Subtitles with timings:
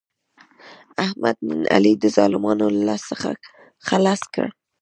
[1.05, 3.29] احمد نن علي د ظالمانو له لاس څخه
[3.87, 4.47] خلاص کړ.